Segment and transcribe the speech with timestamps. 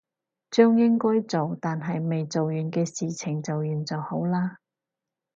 [0.49, 4.57] 將應該做但係未做嘅事情做完就好啦